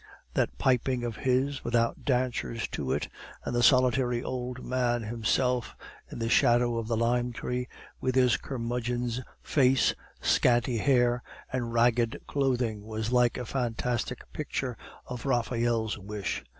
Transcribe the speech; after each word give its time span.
That 0.33 0.57
piping 0.57 1.03
of 1.03 1.17
his, 1.17 1.63
without 1.63 2.03
dancers 2.05 2.67
to 2.69 2.91
it, 2.91 3.07
and 3.45 3.55
the 3.55 3.61
solitary 3.61 4.23
old 4.23 4.65
man 4.65 5.03
himself, 5.03 5.75
in 6.09 6.17
the 6.17 6.27
shadow 6.27 6.79
of 6.79 6.87
the 6.87 6.97
lime 6.97 7.31
tree, 7.33 7.67
with 7.99 8.15
his 8.15 8.35
curmudgeon's 8.35 9.21
face, 9.43 9.93
scanty 10.19 10.77
hair, 10.77 11.21
and 11.53 11.71
ragged 11.71 12.19
clothing, 12.25 12.83
was 12.83 13.11
like 13.11 13.37
a 13.37 13.45
fantastic 13.45 14.21
picture 14.33 14.75
of 15.05 15.27
Raphael's 15.27 15.99
wish. 15.99 16.43